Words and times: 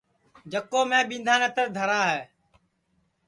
جکو 0.51 0.79
میں 0.89 1.03
ٻِندھا 1.09 1.35
نتر 1.41 1.67
دھرا 1.75 2.01
ہے 2.11 2.21